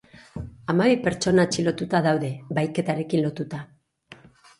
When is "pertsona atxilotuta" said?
1.07-2.01